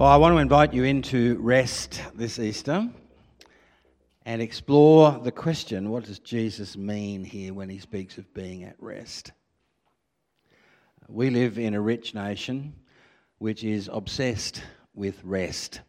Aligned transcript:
Well, 0.00 0.08
I 0.08 0.16
want 0.16 0.32
to 0.34 0.38
invite 0.38 0.72
you 0.72 0.84
into 0.84 1.36
rest 1.40 2.00
this 2.14 2.38
Easter 2.38 2.88
and 4.24 4.40
explore 4.40 5.20
the 5.22 5.30
question 5.30 5.90
what 5.90 6.04
does 6.04 6.18
Jesus 6.18 6.74
mean 6.74 7.22
here 7.22 7.52
when 7.52 7.68
he 7.68 7.80
speaks 7.80 8.16
of 8.16 8.32
being 8.32 8.64
at 8.64 8.76
rest? 8.78 9.32
We 11.06 11.28
live 11.28 11.58
in 11.58 11.74
a 11.74 11.82
rich 11.82 12.14
nation 12.14 12.76
which 13.36 13.62
is 13.62 13.90
obsessed 13.92 14.62
with 14.94 15.22
rest. 15.22 15.82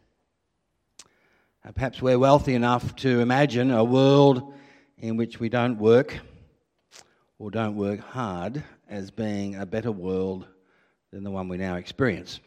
Perhaps 1.74 2.02
we're 2.02 2.18
wealthy 2.18 2.54
enough 2.54 2.94
to 2.96 3.20
imagine 3.20 3.70
a 3.70 3.82
world 3.82 4.52
in 4.98 5.16
which 5.16 5.40
we 5.40 5.48
don't 5.48 5.78
work 5.78 6.18
or 7.38 7.50
don't 7.50 7.76
work 7.76 8.00
hard 8.00 8.62
as 8.90 9.10
being 9.10 9.56
a 9.56 9.64
better 9.64 9.90
world 9.90 10.46
than 11.12 11.24
the 11.24 11.30
one 11.30 11.48
we 11.48 11.56
now 11.56 11.76
experience. 11.76 12.40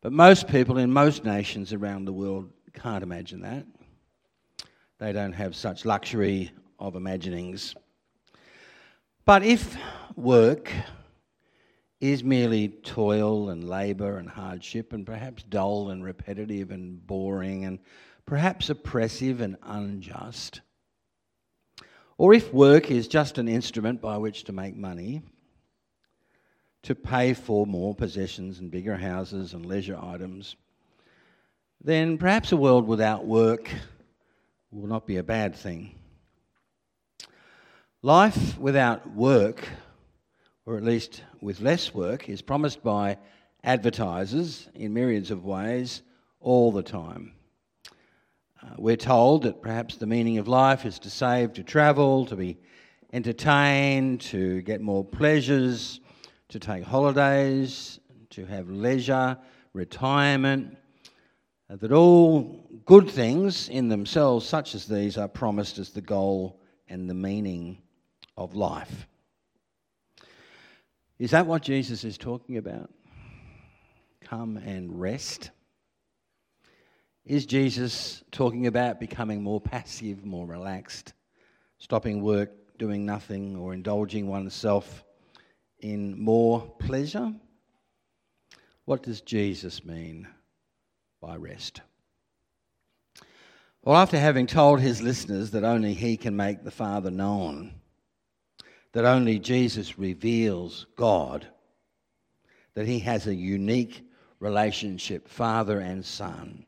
But 0.00 0.12
most 0.12 0.46
people 0.48 0.78
in 0.78 0.92
most 0.92 1.24
nations 1.24 1.72
around 1.72 2.04
the 2.04 2.12
world 2.12 2.50
can't 2.72 3.02
imagine 3.02 3.40
that. 3.40 3.66
They 4.98 5.12
don't 5.12 5.32
have 5.32 5.56
such 5.56 5.84
luxury 5.84 6.52
of 6.78 6.94
imaginings. 6.94 7.74
But 9.24 9.44
if 9.44 9.76
work 10.16 10.72
is 12.00 12.22
merely 12.22 12.68
toil 12.68 13.50
and 13.50 13.68
labour 13.68 14.18
and 14.18 14.28
hardship, 14.28 14.92
and 14.92 15.04
perhaps 15.04 15.42
dull 15.42 15.90
and 15.90 16.04
repetitive 16.04 16.70
and 16.70 17.04
boring, 17.04 17.64
and 17.64 17.80
perhaps 18.24 18.70
oppressive 18.70 19.40
and 19.40 19.56
unjust, 19.64 20.60
or 22.16 22.34
if 22.34 22.52
work 22.52 22.90
is 22.90 23.08
just 23.08 23.38
an 23.38 23.48
instrument 23.48 24.00
by 24.00 24.16
which 24.16 24.44
to 24.44 24.52
make 24.52 24.76
money, 24.76 25.22
to 26.82 26.94
pay 26.94 27.34
for 27.34 27.66
more 27.66 27.94
possessions 27.94 28.60
and 28.60 28.70
bigger 28.70 28.96
houses 28.96 29.52
and 29.54 29.66
leisure 29.66 29.98
items, 30.00 30.56
then 31.82 32.18
perhaps 32.18 32.52
a 32.52 32.56
world 32.56 32.86
without 32.86 33.26
work 33.26 33.70
will 34.70 34.88
not 34.88 35.06
be 35.06 35.16
a 35.16 35.22
bad 35.22 35.54
thing. 35.54 35.94
Life 38.02 38.58
without 38.58 39.12
work, 39.14 39.68
or 40.66 40.76
at 40.76 40.84
least 40.84 41.22
with 41.40 41.60
less 41.60 41.94
work, 41.94 42.28
is 42.28 42.42
promised 42.42 42.82
by 42.82 43.18
advertisers 43.64 44.68
in 44.74 44.94
myriads 44.94 45.30
of 45.30 45.44
ways 45.44 46.02
all 46.40 46.70
the 46.70 46.82
time. 46.82 47.32
Uh, 48.62 48.74
we're 48.76 48.96
told 48.96 49.42
that 49.42 49.62
perhaps 49.62 49.96
the 49.96 50.06
meaning 50.06 50.38
of 50.38 50.48
life 50.48 50.84
is 50.84 50.98
to 51.00 51.10
save, 51.10 51.52
to 51.54 51.62
travel, 51.62 52.26
to 52.26 52.36
be 52.36 52.56
entertained, 53.12 54.20
to 54.20 54.62
get 54.62 54.80
more 54.80 55.04
pleasures, 55.04 56.00
to 56.48 56.58
take 56.58 56.84
holidays, 56.84 58.00
to 58.30 58.46
have 58.46 58.68
leisure, 58.68 59.36
retirement, 59.72 60.76
that 61.68 61.92
all 61.92 62.66
good 62.86 63.10
things 63.10 63.68
in 63.68 63.88
themselves, 63.88 64.46
such 64.46 64.74
as 64.74 64.86
these, 64.86 65.18
are 65.18 65.28
promised 65.28 65.78
as 65.78 65.90
the 65.90 66.00
goal 66.00 66.60
and 66.88 67.08
the 67.08 67.14
meaning 67.14 67.78
of 68.36 68.54
life. 68.54 69.06
Is 71.18 71.32
that 71.32 71.46
what 71.46 71.62
Jesus 71.62 72.04
is 72.04 72.16
talking 72.16 72.56
about? 72.56 72.90
Come 74.22 74.56
and 74.56 74.98
rest. 74.98 75.50
Is 77.26 77.44
Jesus 77.44 78.22
talking 78.30 78.66
about 78.66 79.00
becoming 79.00 79.42
more 79.42 79.60
passive, 79.60 80.24
more 80.24 80.46
relaxed, 80.46 81.12
stopping 81.78 82.22
work, 82.22 82.50
doing 82.78 83.04
nothing, 83.04 83.56
or 83.56 83.74
indulging 83.74 84.28
oneself 84.28 85.04
in 85.80 86.18
more 86.18 86.60
pleasure? 86.78 87.32
What 88.84 89.02
does 89.02 89.20
Jesus 89.20 89.84
mean 89.84 90.26
by 91.20 91.36
rest? 91.36 91.82
Well, 93.82 93.96
after 93.96 94.18
having 94.18 94.46
told 94.46 94.80
his 94.80 95.02
listeners 95.02 95.50
that 95.52 95.64
only 95.64 95.94
he 95.94 96.16
can 96.16 96.36
make 96.36 96.62
the 96.64 96.70
Father 96.70 97.10
known, 97.10 97.74
that 98.92 99.04
only 99.04 99.38
Jesus 99.38 99.98
reveals 99.98 100.86
God, 100.96 101.46
that 102.74 102.86
he 102.86 102.98
has 103.00 103.26
a 103.26 103.34
unique 103.34 104.06
relationship, 104.40 105.28
Father 105.28 105.80
and 105.80 106.04
Son, 106.04 106.64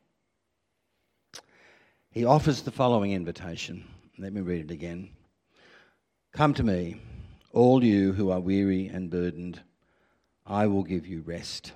he 2.10 2.24
offers 2.24 2.62
the 2.62 2.72
following 2.72 3.12
invitation. 3.12 3.84
Let 4.18 4.32
me 4.32 4.40
read 4.40 4.64
it 4.64 4.70
again. 4.72 5.10
Come 6.32 6.54
to 6.54 6.62
me, 6.62 7.00
all 7.52 7.82
you 7.82 8.12
who 8.12 8.30
are 8.30 8.40
weary 8.40 8.86
and 8.86 9.10
burdened, 9.10 9.60
I 10.46 10.66
will 10.66 10.82
give 10.82 11.06
you 11.06 11.22
rest. 11.22 11.72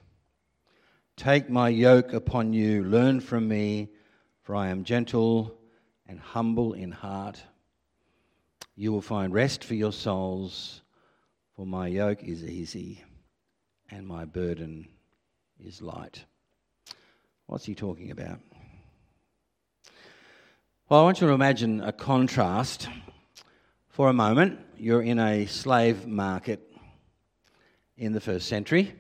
Take 1.17 1.49
my 1.49 1.69
yoke 1.69 2.13
upon 2.13 2.53
you, 2.53 2.85
learn 2.85 3.21
from 3.21 3.47
me, 3.49 3.91
for 4.43 4.55
I 4.55 4.69
am 4.69 4.85
gentle 4.85 5.57
and 6.07 6.19
humble 6.19 6.73
in 6.73 6.91
heart. 6.91 7.43
You 8.77 8.93
will 8.93 9.01
find 9.01 9.33
rest 9.33 9.65
for 9.65 9.75
your 9.75 9.93
souls, 9.93 10.83
for 11.55 11.67
my 11.67 11.87
yoke 11.87 12.23
is 12.23 12.45
easy 12.45 13.03
and 13.91 14.07
my 14.07 14.25
burden 14.25 14.89
is 15.59 15.81
light. 15.81 16.25
What's 17.47 17.65
he 17.65 17.75
talking 17.75 18.11
about? 18.11 18.41
Well, 20.89 21.01
I 21.01 21.03
want 21.05 21.21
you 21.21 21.29
to 21.29 21.33
imagine 21.33 21.81
a 21.81 21.93
contrast. 21.93 22.89
For 23.95 24.09
a 24.09 24.13
moment, 24.13 24.59
you're 24.77 25.03
in 25.03 25.21
a 25.21 25.47
slave 25.47 26.05
market 26.05 26.61
in 27.97 28.11
the 28.11 28.21
first 28.21 28.49
century, 28.49 28.93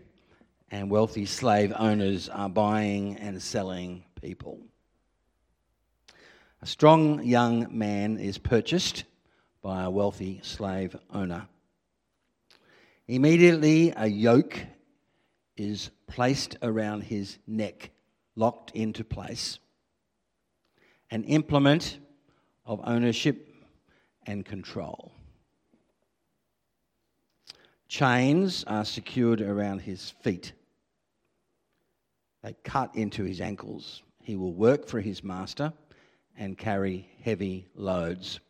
and 0.71 0.89
wealthy 0.89 1.27
slave 1.27 1.73
owners 1.77 2.29
are 2.29 2.49
buying 2.49 3.17
and 3.17 3.43
selling 3.43 4.05
people. 4.23 4.61
A 6.63 6.67
strong 6.67 7.25
young 7.25 7.77
man 7.77 8.19
is 8.19 8.39
purchased 8.39 9.03
by 9.63 9.83
a 9.83 9.91
wealthy 9.91 10.39
slave 10.45 10.95
owner. 11.13 11.49
Immediately, 13.09 13.93
a 13.97 14.07
yoke 14.07 14.61
is 15.57 15.91
placed 16.07 16.57
around 16.63 17.01
his 17.01 17.39
neck, 17.49 17.91
locked 18.37 18.71
into 18.77 19.03
place 19.03 19.59
an 21.11 21.25
implement 21.25 21.99
of 22.65 22.81
ownership 22.85 23.54
and 24.27 24.45
control. 24.45 25.13
Chains 27.89 28.65
are 28.65 28.85
secured 28.85 29.41
around 29.41 29.81
his 29.81 30.11
feet. 30.11 30.53
They 32.43 32.55
cut 32.65 32.95
into 32.95 33.25
his 33.25 33.41
ankles. 33.41 34.03
He 34.23 34.37
will 34.37 34.53
work 34.53 34.87
for 34.89 35.01
his 35.01 35.23
master 35.23 35.73
and 36.37 36.59
carry 36.59 37.09
heavy 37.23 37.69
loads. 37.75 38.41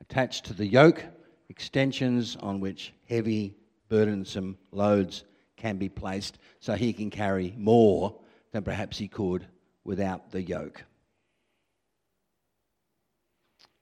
Attached 0.00 0.46
to 0.46 0.54
the 0.54 0.66
yoke, 0.66 1.04
extensions 1.48 2.36
on 2.36 2.60
which 2.60 2.92
heavy, 3.08 3.54
burdensome 3.88 4.58
loads 4.72 5.24
can 5.56 5.76
be 5.76 5.88
placed 5.88 6.38
so 6.58 6.74
he 6.74 6.92
can 6.92 7.10
carry 7.10 7.54
more 7.56 8.18
than 8.52 8.62
perhaps 8.62 8.98
he 8.98 9.08
could 9.08 9.46
without 9.84 10.30
the 10.30 10.42
yoke. 10.42 10.84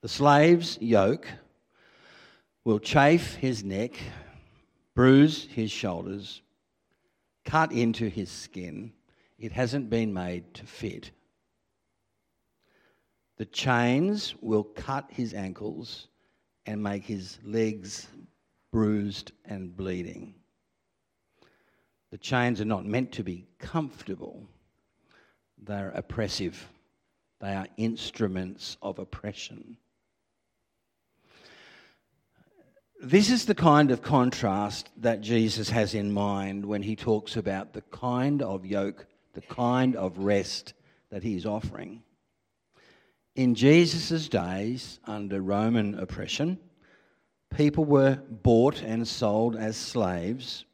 The 0.00 0.08
slave's 0.08 0.78
yoke 0.80 1.26
will 2.64 2.78
chafe 2.78 3.34
his 3.34 3.64
neck, 3.64 3.98
bruise 4.94 5.48
his 5.50 5.72
shoulders, 5.72 6.40
cut 7.44 7.72
into 7.72 8.08
his 8.08 8.30
skin. 8.30 8.92
It 9.40 9.50
hasn't 9.50 9.90
been 9.90 10.12
made 10.12 10.54
to 10.54 10.66
fit. 10.66 11.10
The 13.38 13.46
chains 13.46 14.36
will 14.40 14.62
cut 14.62 15.10
his 15.10 15.34
ankles 15.34 16.06
and 16.64 16.80
make 16.80 17.04
his 17.04 17.38
legs 17.42 18.06
bruised 18.70 19.32
and 19.46 19.76
bleeding. 19.76 20.34
The 22.12 22.18
chains 22.18 22.60
are 22.60 22.66
not 22.66 22.86
meant 22.86 23.10
to 23.12 23.24
be 23.24 23.46
comfortable, 23.58 24.46
they're 25.60 25.90
oppressive, 25.90 26.68
they 27.40 27.54
are 27.54 27.66
instruments 27.76 28.76
of 28.80 29.00
oppression. 29.00 29.76
This 33.00 33.30
is 33.30 33.44
the 33.44 33.54
kind 33.54 33.92
of 33.92 34.02
contrast 34.02 34.90
that 34.96 35.20
Jesus 35.20 35.70
has 35.70 35.94
in 35.94 36.10
mind 36.10 36.66
when 36.66 36.82
he 36.82 36.96
talks 36.96 37.36
about 37.36 37.72
the 37.72 37.82
kind 37.82 38.42
of 38.42 38.66
yoke, 38.66 39.06
the 39.34 39.40
kind 39.40 39.94
of 39.94 40.18
rest 40.18 40.74
that 41.10 41.22
he's 41.22 41.46
offering. 41.46 42.02
In 43.36 43.54
Jesus' 43.54 44.28
days, 44.28 44.98
under 45.04 45.40
Roman 45.40 45.96
oppression, 45.96 46.58
people 47.56 47.84
were 47.84 48.20
bought 48.28 48.82
and 48.82 49.06
sold 49.06 49.54
as 49.54 49.76
slaves, 49.76 50.64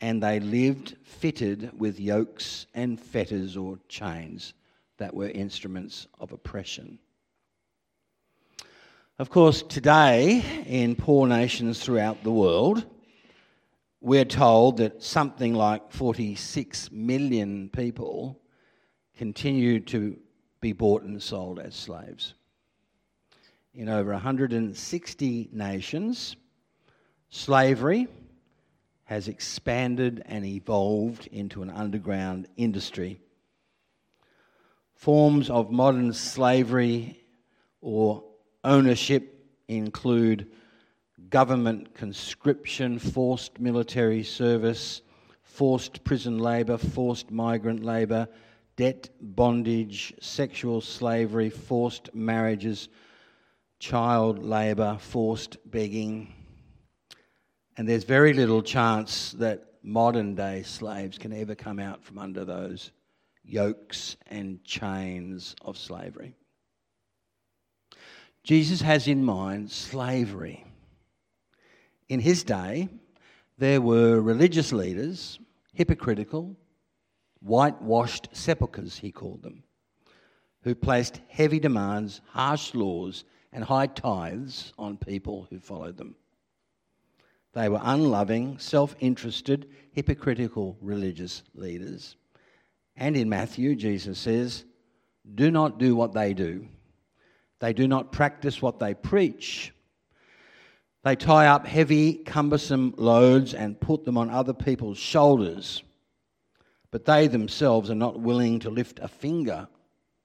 and 0.00 0.20
they 0.20 0.40
lived 0.40 0.96
fitted 1.04 1.70
with 1.78 2.00
yokes 2.00 2.66
and 2.74 3.00
fetters 3.00 3.56
or 3.56 3.78
chains 3.86 4.52
that 4.98 5.14
were 5.14 5.28
instruments 5.28 6.08
of 6.18 6.32
oppression. 6.32 6.98
Of 9.18 9.30
course, 9.30 9.62
today, 9.62 10.44
in 10.66 10.94
poor 10.94 11.26
nations 11.26 11.82
throughout 11.82 12.22
the 12.22 12.30
world, 12.30 12.84
we're 14.02 14.26
told 14.26 14.76
that 14.76 15.02
something 15.02 15.54
like 15.54 15.90
46 15.90 16.92
million 16.92 17.70
people 17.70 18.38
continue 19.16 19.80
to 19.80 20.18
be 20.60 20.74
bought 20.74 21.02
and 21.04 21.22
sold 21.22 21.58
as 21.58 21.74
slaves. 21.74 22.34
In 23.72 23.88
over 23.88 24.12
160 24.12 25.48
nations, 25.50 26.36
slavery 27.30 28.08
has 29.04 29.28
expanded 29.28 30.24
and 30.26 30.44
evolved 30.44 31.26
into 31.28 31.62
an 31.62 31.70
underground 31.70 32.48
industry. 32.58 33.18
Forms 34.92 35.48
of 35.48 35.70
modern 35.70 36.12
slavery 36.12 37.18
or 37.80 38.25
ownership 38.66 39.46
include 39.68 40.50
government 41.30 41.94
conscription, 41.94 42.98
forced 42.98 43.58
military 43.58 44.22
service, 44.22 45.00
forced 45.42 46.04
prison 46.04 46.38
labour, 46.38 46.76
forced 46.76 47.30
migrant 47.30 47.82
labour, 47.82 48.28
debt, 48.76 49.08
bondage, 49.20 50.12
sexual 50.20 50.80
slavery, 50.80 51.48
forced 51.48 52.14
marriages, 52.14 52.88
child 53.78 54.44
labour, 54.44 54.98
forced 55.00 55.56
begging. 55.70 56.32
And 57.76 57.88
there's 57.88 58.04
very 58.04 58.34
little 58.34 58.62
chance 58.62 59.32
that 59.32 59.64
modern 59.82 60.34
day 60.34 60.62
slaves 60.62 61.18
can 61.18 61.32
ever 61.32 61.54
come 61.54 61.78
out 61.78 62.04
from 62.04 62.18
under 62.18 62.44
those 62.44 62.90
yokes 63.44 64.16
and 64.26 64.62
chains 64.64 65.54
of 65.62 65.78
slavery. 65.78 66.34
Jesus 68.46 68.80
has 68.80 69.08
in 69.08 69.24
mind 69.24 69.72
slavery. 69.72 70.64
In 72.08 72.20
his 72.20 72.44
day, 72.44 72.88
there 73.58 73.80
were 73.80 74.20
religious 74.20 74.72
leaders, 74.72 75.40
hypocritical, 75.72 76.56
whitewashed 77.40 78.28
sepulchres, 78.30 78.98
he 78.98 79.10
called 79.10 79.42
them, 79.42 79.64
who 80.62 80.76
placed 80.76 81.20
heavy 81.26 81.58
demands, 81.58 82.20
harsh 82.28 82.72
laws, 82.72 83.24
and 83.52 83.64
high 83.64 83.88
tithes 83.88 84.72
on 84.78 84.96
people 84.96 85.48
who 85.50 85.58
followed 85.58 85.96
them. 85.96 86.14
They 87.52 87.68
were 87.68 87.80
unloving, 87.82 88.60
self 88.60 88.94
interested, 89.00 89.68
hypocritical 89.90 90.76
religious 90.80 91.42
leaders. 91.52 92.14
And 92.94 93.16
in 93.16 93.28
Matthew, 93.28 93.74
Jesus 93.74 94.20
says, 94.20 94.64
Do 95.34 95.50
not 95.50 95.80
do 95.80 95.96
what 95.96 96.12
they 96.12 96.32
do. 96.32 96.68
They 97.58 97.72
do 97.72 97.88
not 97.88 98.12
practice 98.12 98.60
what 98.60 98.78
they 98.78 98.94
preach. 98.94 99.72
They 101.04 101.16
tie 101.16 101.46
up 101.46 101.66
heavy, 101.66 102.14
cumbersome 102.14 102.94
loads 102.96 103.54
and 103.54 103.80
put 103.80 104.04
them 104.04 104.18
on 104.18 104.30
other 104.30 104.52
people's 104.52 104.98
shoulders 104.98 105.82
but 106.96 107.04
they 107.04 107.26
themselves 107.26 107.90
are 107.90 107.94
not 107.94 108.20
willing 108.20 108.58
to 108.60 108.70
lift 108.70 109.00
a 109.00 109.08
finger 109.08 109.68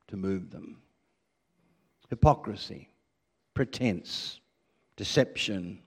to 0.07 0.15
move 0.15 0.51
them. 0.51 0.77
Hypocrisy, 2.09 2.89
pretense, 3.53 4.39
deception, 4.95 5.79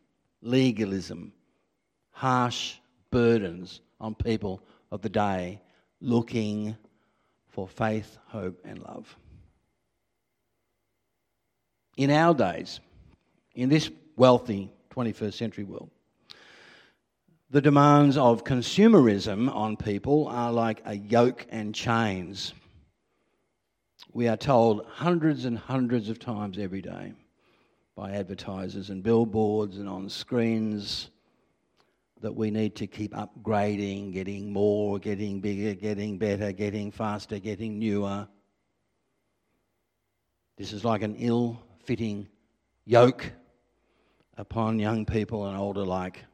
legalism, 0.42 1.32
harsh 2.10 2.74
burdens 3.10 3.80
on 3.98 4.14
people 4.14 4.62
of 4.90 5.00
the 5.00 5.08
day 5.08 5.58
looking 6.02 6.76
for 7.48 7.66
faith, 7.66 8.18
hope, 8.26 8.60
and 8.64 8.78
love. 8.80 9.16
In 11.96 12.10
our 12.10 12.34
days, 12.34 12.80
in 13.54 13.68
this 13.68 13.90
wealthy 14.16 14.70
21st 14.94 15.34
century 15.34 15.64
world, 15.64 15.90
the 17.50 17.60
demands 17.60 18.16
of 18.16 18.42
consumerism 18.42 19.54
on 19.54 19.76
people 19.76 20.26
are 20.26 20.50
like 20.50 20.82
a 20.84 20.96
yoke 20.96 21.46
and 21.50 21.72
chains. 21.72 22.52
We 24.12 24.26
are 24.26 24.36
told 24.36 24.86
hundreds 24.86 25.44
and 25.44 25.56
hundreds 25.56 26.08
of 26.08 26.18
times 26.18 26.58
every 26.58 26.82
day 26.82 27.12
by 27.94 28.12
advertisers 28.12 28.90
and 28.90 29.04
billboards 29.04 29.78
and 29.78 29.88
on 29.88 30.08
screens 30.08 31.10
that 32.20 32.34
we 32.34 32.50
need 32.50 32.74
to 32.76 32.88
keep 32.88 33.14
upgrading, 33.14 34.12
getting 34.12 34.52
more, 34.52 34.98
getting 34.98 35.40
bigger, 35.40 35.74
getting 35.74 36.18
better, 36.18 36.50
getting 36.50 36.90
faster, 36.90 37.38
getting 37.38 37.78
newer. 37.78 38.26
This 40.56 40.72
is 40.72 40.84
like 40.84 41.02
an 41.02 41.14
ill 41.16 41.62
fitting 41.84 42.28
yoke 42.84 43.32
upon 44.36 44.78
young 44.78 45.06
people 45.06 45.46
and 45.46 45.56
older 45.56 45.80
alike 45.80 46.24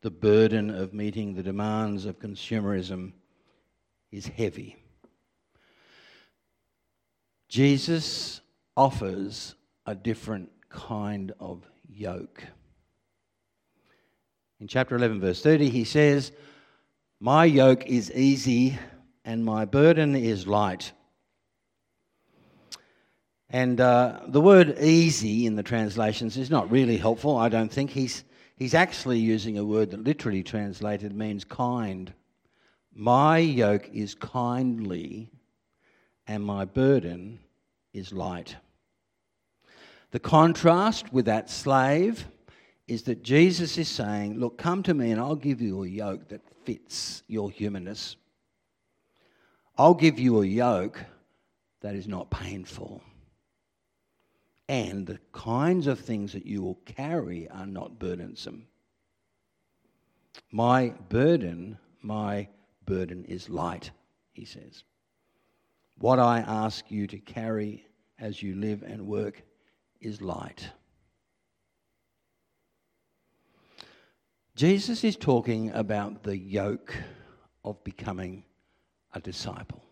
the 0.00 0.10
burden 0.10 0.70
of 0.70 0.94
meeting 0.94 1.34
the 1.34 1.42
demands 1.42 2.04
of 2.04 2.18
consumerism 2.20 3.12
is 4.12 4.26
heavy. 4.26 4.76
Jesus 7.48 8.40
offers 8.76 9.54
a 9.86 9.94
different 9.94 10.50
kind 10.68 11.32
of 11.40 11.64
yoke. 11.88 12.44
In 14.60 14.68
chapter 14.68 14.96
11, 14.96 15.20
verse 15.20 15.42
30, 15.42 15.68
he 15.68 15.84
says, 15.84 16.32
My 17.20 17.44
yoke 17.44 17.86
is 17.86 18.12
easy 18.12 18.78
and 19.24 19.44
my 19.44 19.64
burden 19.64 20.14
is 20.14 20.46
light. 20.46 20.92
And 23.50 23.80
uh, 23.80 24.20
the 24.28 24.40
word 24.40 24.78
easy 24.78 25.46
in 25.46 25.56
the 25.56 25.62
translations 25.62 26.36
is 26.36 26.50
not 26.50 26.70
really 26.70 26.96
helpful, 26.96 27.36
I 27.36 27.48
don't 27.48 27.72
think. 27.72 27.90
He's 27.90 28.24
He's 28.58 28.74
actually 28.74 29.20
using 29.20 29.56
a 29.56 29.64
word 29.64 29.92
that 29.92 30.02
literally 30.02 30.42
translated 30.42 31.14
means 31.14 31.44
kind. 31.44 32.12
My 32.92 33.38
yoke 33.38 33.88
is 33.92 34.16
kindly, 34.16 35.30
and 36.26 36.44
my 36.44 36.64
burden 36.64 37.38
is 37.92 38.12
light. 38.12 38.56
The 40.10 40.18
contrast 40.18 41.12
with 41.12 41.26
that 41.26 41.48
slave 41.48 42.26
is 42.88 43.04
that 43.04 43.22
Jesus 43.22 43.78
is 43.78 43.86
saying, 43.88 44.40
Look, 44.40 44.58
come 44.58 44.82
to 44.82 44.94
me 44.94 45.12
and 45.12 45.20
I'll 45.20 45.36
give 45.36 45.60
you 45.60 45.84
a 45.84 45.88
yoke 45.88 46.26
that 46.28 46.40
fits 46.64 47.22
your 47.28 47.52
humanness. 47.52 48.16
I'll 49.76 49.94
give 49.94 50.18
you 50.18 50.42
a 50.42 50.46
yoke 50.46 50.98
that 51.80 51.94
is 51.94 52.08
not 52.08 52.28
painful 52.28 53.02
and 54.68 55.06
the 55.06 55.18
kinds 55.32 55.86
of 55.86 55.98
things 55.98 56.32
that 56.32 56.46
you 56.46 56.62
will 56.62 56.78
carry 56.84 57.48
are 57.48 57.66
not 57.66 57.98
burdensome. 57.98 58.66
My 60.50 60.94
burden, 61.08 61.78
my 62.02 62.48
burden 62.84 63.24
is 63.24 63.48
light, 63.48 63.90
he 64.32 64.44
says. 64.44 64.84
What 65.98 66.18
I 66.18 66.40
ask 66.40 66.90
you 66.90 67.06
to 67.08 67.18
carry 67.18 67.86
as 68.18 68.42
you 68.42 68.54
live 68.54 68.82
and 68.82 69.06
work 69.06 69.42
is 70.00 70.20
light. 70.20 70.68
Jesus 74.54 75.04
is 75.04 75.16
talking 75.16 75.70
about 75.70 76.24
the 76.24 76.36
yoke 76.36 76.94
of 77.64 77.82
becoming 77.84 78.44
a 79.14 79.20
disciple. 79.20 79.87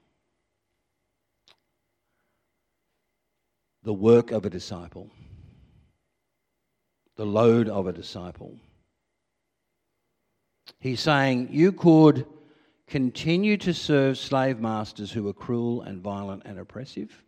The 3.87 3.95
work 3.95 4.33
of 4.33 4.45
a 4.45 4.51
disciple, 4.51 5.09
the 7.15 7.25
load 7.25 7.69
of 7.69 7.87
a 7.87 7.93
disciple. 7.93 8.59
He's 10.81 10.99
saying 10.99 11.51
you 11.53 11.71
could 11.71 12.27
continue 12.89 13.57
to 13.59 13.73
serve 13.73 14.19
slave 14.19 14.59
masters 14.59 15.13
who 15.13 15.29
are 15.29 15.33
cruel 15.33 15.83
and 15.83 16.03
violent 16.03 16.43
and 16.47 16.59
oppressive, 16.59 17.23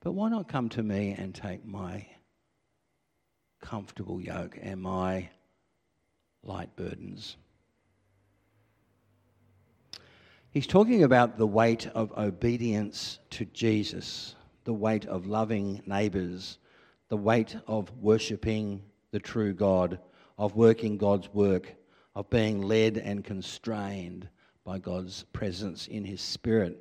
but 0.00 0.12
why 0.12 0.30
not 0.30 0.46
come 0.46 0.68
to 0.68 0.82
me 0.84 1.16
and 1.18 1.34
take 1.34 1.66
my 1.66 2.06
comfortable 3.60 4.20
yoke 4.20 4.56
and 4.62 4.80
my 4.80 5.28
light 6.44 6.76
burdens? 6.76 7.36
He's 10.50 10.68
talking 10.68 11.02
about 11.02 11.36
the 11.36 11.48
weight 11.48 11.88
of 11.88 12.16
obedience 12.16 13.18
to 13.30 13.44
Jesus 13.46 14.36
the 14.64 14.72
weight 14.72 15.06
of 15.06 15.26
loving 15.26 15.82
neighbours, 15.86 16.58
the 17.08 17.16
weight 17.16 17.56
of 17.66 17.90
worshipping 17.98 18.82
the 19.10 19.20
true 19.20 19.52
God, 19.52 19.98
of 20.38 20.56
working 20.56 20.96
God's 20.96 21.28
work, 21.32 21.74
of 22.14 22.28
being 22.30 22.62
led 22.62 22.96
and 22.96 23.24
constrained 23.24 24.28
by 24.64 24.78
God's 24.78 25.24
presence 25.32 25.86
in 25.86 26.04
His 26.04 26.20
Spirit. 26.20 26.78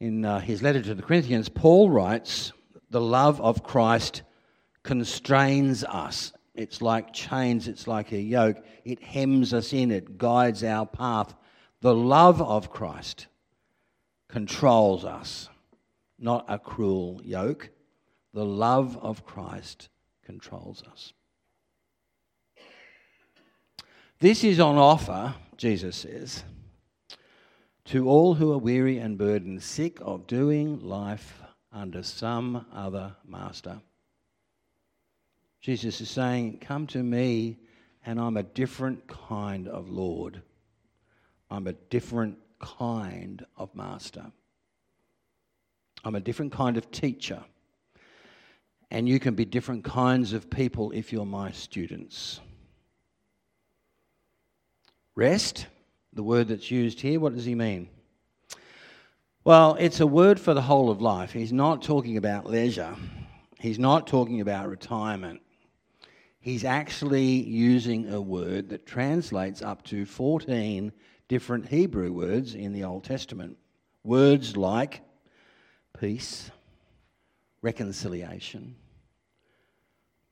in 0.00 0.24
uh, 0.24 0.38
his 0.38 0.62
letter 0.62 0.80
to 0.80 0.94
the 0.94 1.02
Corinthians, 1.02 1.48
Paul 1.48 1.90
writes, 1.90 2.52
The 2.90 3.00
love 3.00 3.40
of 3.40 3.62
Christ 3.62 4.22
constrains 4.82 5.82
us. 5.84 6.32
It's 6.54 6.80
like 6.82 7.12
chains, 7.12 7.68
it's 7.68 7.86
like 7.86 8.12
a 8.12 8.20
yoke. 8.20 8.64
It 8.84 9.02
hems 9.02 9.52
us 9.54 9.72
in, 9.72 9.90
it 9.90 10.18
guides 10.18 10.62
our 10.62 10.86
path. 10.86 11.34
The 11.80 11.94
love 11.94 12.40
of 12.42 12.70
Christ 12.70 13.26
controls 14.28 15.04
us, 15.04 15.48
not 16.18 16.44
a 16.48 16.58
cruel 16.58 17.20
yoke. 17.24 17.70
The 18.34 18.44
love 18.44 18.96
of 18.98 19.24
Christ 19.24 19.88
controls 20.24 20.82
us. 20.90 21.12
This 24.20 24.44
is 24.44 24.60
on 24.60 24.76
offer, 24.76 25.34
Jesus 25.56 25.96
says, 25.96 26.44
to 27.86 28.08
all 28.08 28.34
who 28.34 28.52
are 28.52 28.58
weary 28.58 28.98
and 28.98 29.16
burdened, 29.16 29.62
sick 29.62 29.98
of 30.02 30.26
doing 30.26 30.80
life 30.80 31.40
under 31.72 32.02
some 32.02 32.66
other 32.72 33.14
master. 33.26 33.80
Jesus 35.60 36.00
is 36.00 36.10
saying, 36.10 36.58
Come 36.60 36.86
to 36.88 37.02
me, 37.02 37.58
and 38.04 38.20
I'm 38.20 38.36
a 38.36 38.42
different 38.42 39.06
kind 39.06 39.68
of 39.68 39.88
Lord. 39.88 40.42
I'm 41.50 41.66
a 41.66 41.72
different 41.72 42.38
kind 42.58 43.44
of 43.56 43.74
master. 43.74 44.26
I'm 46.04 46.14
a 46.14 46.20
different 46.20 46.52
kind 46.52 46.76
of 46.76 46.90
teacher. 46.90 47.42
And 48.90 49.08
you 49.08 49.20
can 49.20 49.34
be 49.34 49.44
different 49.44 49.84
kinds 49.84 50.32
of 50.32 50.48
people 50.48 50.90
if 50.92 51.12
you're 51.12 51.26
my 51.26 51.50
students. 51.50 52.40
Rest, 55.14 55.66
the 56.12 56.22
word 56.22 56.48
that's 56.48 56.70
used 56.70 57.00
here, 57.00 57.20
what 57.20 57.34
does 57.34 57.44
he 57.44 57.54
mean? 57.54 57.88
Well, 59.44 59.76
it's 59.78 60.00
a 60.00 60.06
word 60.06 60.38
for 60.38 60.54
the 60.54 60.62
whole 60.62 60.90
of 60.90 61.00
life. 61.00 61.32
He's 61.32 61.52
not 61.52 61.82
talking 61.82 62.16
about 62.16 62.46
leisure, 62.46 62.94
he's 63.58 63.78
not 63.78 64.06
talking 64.06 64.40
about 64.40 64.68
retirement. 64.68 65.40
He's 66.40 66.64
actually 66.64 67.42
using 67.42 68.10
a 68.12 68.20
word 68.20 68.70
that 68.70 68.86
translates 68.86 69.60
up 69.60 69.82
to 69.86 70.06
14 70.06 70.92
different 71.28 71.68
Hebrew 71.68 72.10
words 72.10 72.54
in 72.54 72.72
the 72.72 72.84
Old 72.84 73.04
Testament. 73.04 73.58
Words 74.02 74.56
like 74.56 75.02
peace, 75.98 76.50
reconciliation, 77.60 78.74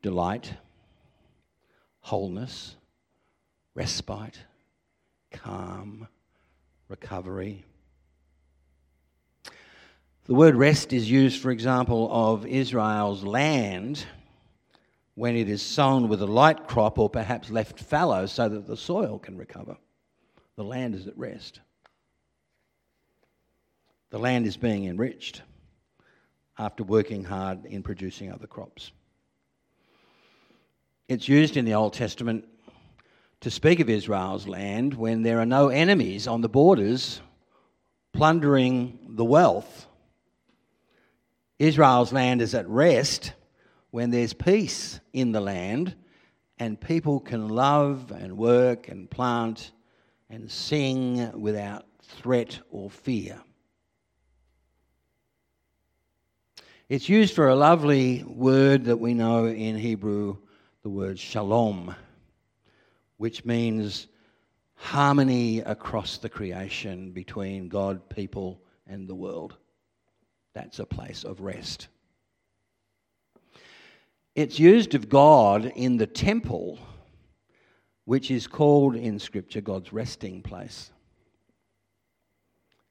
delight, 0.02 0.54
wholeness, 2.00 2.76
respite, 3.74 4.38
calm, 5.30 6.08
recovery. 6.88 7.64
The 10.24 10.34
word 10.34 10.56
rest 10.56 10.92
is 10.92 11.10
used, 11.10 11.40
for 11.40 11.50
example, 11.50 12.08
of 12.10 12.46
Israel's 12.46 13.22
land 13.22 14.04
when 15.14 15.36
it 15.36 15.48
is 15.48 15.62
sown 15.62 16.08
with 16.08 16.22
a 16.22 16.26
light 16.26 16.66
crop 16.66 16.98
or 16.98 17.08
perhaps 17.08 17.50
left 17.50 17.78
fallow 17.78 18.26
so 18.26 18.48
that 18.48 18.66
the 18.66 18.76
soil 18.76 19.18
can 19.18 19.36
recover. 19.36 19.76
The 20.56 20.64
land 20.64 20.94
is 20.94 21.06
at 21.06 21.16
rest. 21.18 21.60
The 24.10 24.18
land 24.18 24.46
is 24.46 24.56
being 24.56 24.86
enriched 24.86 25.42
after 26.58 26.82
working 26.82 27.24
hard 27.24 27.66
in 27.66 27.82
producing 27.82 28.32
other 28.32 28.46
crops. 28.46 28.90
It's 31.08 31.28
used 31.28 31.56
in 31.56 31.66
the 31.66 31.74
Old 31.74 31.92
Testament 31.92 32.46
to 33.40 33.50
speak 33.50 33.80
of 33.80 33.90
Israel's 33.90 34.48
land 34.48 34.94
when 34.94 35.22
there 35.22 35.40
are 35.40 35.46
no 35.46 35.68
enemies 35.68 36.26
on 36.26 36.40
the 36.40 36.48
borders 36.48 37.20
plundering 38.12 38.98
the 39.10 39.24
wealth. 39.24 39.86
Israel's 41.58 42.12
land 42.12 42.40
is 42.40 42.54
at 42.54 42.66
rest 42.68 43.32
when 43.90 44.10
there's 44.10 44.32
peace 44.32 45.00
in 45.12 45.32
the 45.32 45.40
land 45.40 45.94
and 46.58 46.80
people 46.80 47.20
can 47.20 47.48
love 47.48 48.10
and 48.10 48.38
work 48.38 48.88
and 48.88 49.10
plant 49.10 49.70
and 50.30 50.50
sing 50.50 51.40
without 51.40 51.86
threat 52.02 52.58
or 52.70 52.90
fear. 52.90 53.40
It's 56.88 57.08
used 57.08 57.34
for 57.34 57.48
a 57.48 57.56
lovely 57.56 58.22
word 58.24 58.84
that 58.84 58.98
we 58.98 59.12
know 59.12 59.46
in 59.46 59.76
Hebrew, 59.76 60.36
the 60.82 60.88
word 60.88 61.18
shalom, 61.18 61.94
which 63.16 63.44
means 63.44 64.06
harmony 64.74 65.60
across 65.60 66.18
the 66.18 66.28
creation 66.28 67.10
between 67.10 67.68
God, 67.68 68.08
people, 68.08 68.60
and 68.86 69.08
the 69.08 69.14
world. 69.14 69.56
That's 70.54 70.78
a 70.78 70.86
place 70.86 71.24
of 71.24 71.40
rest. 71.40 71.88
It's 74.36 74.58
used 74.58 74.94
of 74.94 75.08
God 75.08 75.72
in 75.74 75.96
the 75.96 76.06
temple, 76.06 76.78
which 78.06 78.30
is 78.30 78.46
called 78.46 78.94
in 78.96 79.18
Scripture 79.18 79.60
God's 79.60 79.92
resting 79.92 80.40
place. 80.40 80.90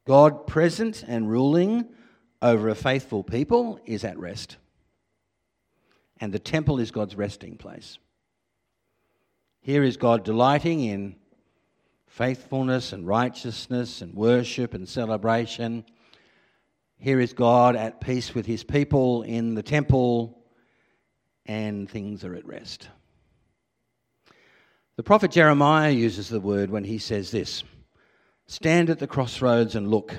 God 0.06 0.46
present 0.46 1.04
and 1.08 1.30
ruling 1.30 1.88
over 2.42 2.70
a 2.70 2.76
faithful 2.76 3.24
people 3.24 3.80
is 3.86 4.04
at 4.04 4.20
rest. 4.20 4.58
And 6.20 6.34
the 6.34 6.40
temple 6.40 6.80
is 6.80 6.92
God's 6.92 7.16
resting 7.16 7.58
place. 7.58 7.98
Here 9.62 9.84
is 9.84 9.98
God 9.98 10.24
delighting 10.24 10.82
in 10.82 11.16
faithfulness 12.08 12.94
and 12.94 13.08
righteousness 13.08 14.02
and 14.02 14.14
worship 14.14 14.74
and 14.74 14.88
celebration. 14.88 15.86
Here 16.98 17.22
is 17.22 17.34
God 17.34 17.76
at 17.78 18.02
peace 18.02 18.36
with 18.36 18.46
his 18.46 18.64
people 18.64 19.24
in 19.24 19.56
the 19.56 19.64
temple, 19.64 20.38
and 21.46 21.90
things 21.90 22.24
are 22.24 22.36
at 22.36 22.46
rest. 22.46 22.90
The 24.98 25.04
prophet 25.04 25.32
Jeremiah 25.32 25.92
uses 25.92 26.30
the 26.30 26.40
word 26.40 26.70
when 26.70 26.86
he 26.86 27.00
says 27.00 27.30
this 27.30 27.64
Stand 28.48 28.90
at 28.90 29.00
the 29.00 29.08
crossroads 29.08 29.76
and 29.76 29.90
look. 29.90 30.18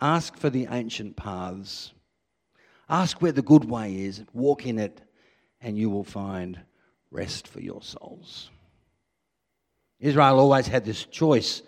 Ask 0.00 0.36
for 0.36 0.50
the 0.50 0.68
ancient 0.70 1.16
paths. 1.16 1.92
Ask 2.88 3.20
where 3.20 3.32
the 3.32 3.42
good 3.42 3.64
way 3.64 4.02
is. 4.02 4.22
Walk 4.32 4.66
in 4.66 4.78
it, 4.78 5.00
and 5.60 5.76
you 5.76 5.90
will 5.90 6.04
find 6.04 6.60
rest 7.10 7.48
for 7.48 7.60
your 7.60 7.82
souls. 7.82 8.50
Israel 9.98 10.38
always 10.38 10.68
had 10.68 10.84
this 10.84 11.04
choice 11.04 11.62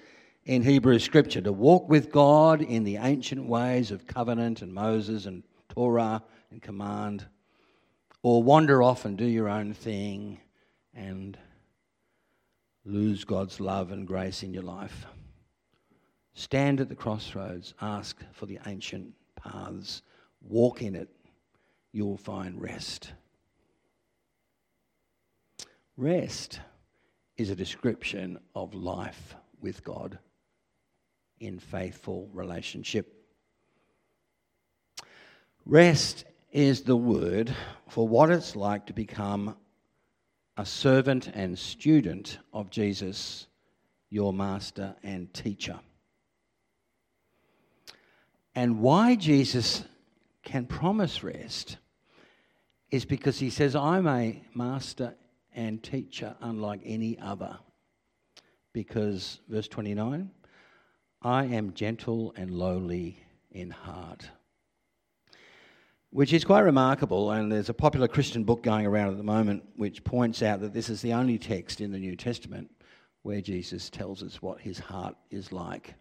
in 0.44 0.62
Hebrew 0.62 1.00
scripture 1.00 1.40
to 1.40 1.52
walk 1.52 1.88
with 1.88 2.12
God 2.12 2.62
in 2.62 2.84
the 2.84 2.98
ancient 2.98 3.46
ways 3.46 3.90
of 3.90 4.06
covenant 4.06 4.62
and 4.62 4.72
Moses 4.72 5.26
and 5.26 5.42
Torah 5.68 6.22
and 6.52 6.62
command, 6.62 7.26
or 8.22 8.40
wander 8.40 8.84
off 8.84 9.04
and 9.04 9.18
do 9.18 9.26
your 9.26 9.48
own 9.48 9.74
thing 9.74 10.38
and 10.94 11.36
lose 12.84 13.24
God's 13.24 13.60
love 13.60 13.92
and 13.92 14.06
grace 14.06 14.42
in 14.42 14.52
your 14.54 14.62
life. 14.62 15.06
Stand 16.34 16.80
at 16.80 16.88
the 16.88 16.94
crossroads, 16.94 17.74
ask 17.80 18.22
for 18.32 18.46
the 18.46 18.58
ancient 18.66 19.12
paths, 19.36 20.02
walk 20.40 20.82
in 20.82 20.94
it, 20.94 21.08
you 21.92 22.06
will 22.06 22.16
find 22.16 22.60
rest. 22.60 23.12
Rest 25.96 26.60
is 27.36 27.50
a 27.50 27.56
description 27.56 28.38
of 28.54 28.74
life 28.74 29.34
with 29.60 29.84
God 29.84 30.18
in 31.40 31.58
faithful 31.58 32.28
relationship. 32.32 33.20
Rest 35.66 36.24
is 36.52 36.82
the 36.82 36.96
word 36.96 37.54
for 37.88 38.06
what 38.08 38.30
it's 38.30 38.56
like 38.56 38.86
to 38.86 38.92
become 38.92 39.56
a 40.56 40.66
servant 40.66 41.28
and 41.28 41.58
student 41.58 42.38
of 42.52 42.70
Jesus, 42.70 43.46
your 44.08 44.32
master 44.32 44.94
and 45.02 45.32
teacher. 45.32 45.80
And 48.54 48.80
why 48.80 49.14
Jesus 49.14 49.84
can 50.42 50.66
promise 50.66 51.22
rest 51.22 51.76
is 52.90 53.04
because 53.04 53.38
he 53.38 53.50
says, 53.50 53.76
I'm 53.76 54.06
a 54.06 54.42
master 54.54 55.14
and 55.54 55.82
teacher 55.82 56.34
unlike 56.40 56.80
any 56.84 57.18
other. 57.18 57.58
Because, 58.72 59.40
verse 59.48 59.68
29, 59.68 60.30
I 61.22 61.44
am 61.44 61.74
gentle 61.74 62.32
and 62.36 62.50
lowly 62.50 63.18
in 63.50 63.70
heart. 63.70 64.30
Which 66.12 66.32
is 66.32 66.44
quite 66.44 66.60
remarkable, 66.62 67.30
and 67.30 67.52
there's 67.52 67.68
a 67.68 67.74
popular 67.74 68.08
Christian 68.08 68.42
book 68.42 68.64
going 68.64 68.84
around 68.84 69.10
at 69.10 69.16
the 69.16 69.22
moment 69.22 69.62
which 69.76 70.02
points 70.02 70.42
out 70.42 70.60
that 70.60 70.74
this 70.74 70.88
is 70.88 71.00
the 71.00 71.12
only 71.12 71.38
text 71.38 71.80
in 71.80 71.92
the 71.92 71.98
New 71.98 72.16
Testament 72.16 72.68
where 73.22 73.40
Jesus 73.40 73.88
tells 73.90 74.22
us 74.22 74.42
what 74.42 74.60
his 74.60 74.78
heart 74.78 75.14
is 75.30 75.52
like. 75.52 75.94